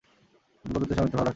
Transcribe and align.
কোন 0.61 0.69
পদার্থে 0.73 0.93
স্বামিত্বের 0.95 0.97
ভাব 0.97 1.07
রাখিও 1.19 1.25
না। 1.25 1.29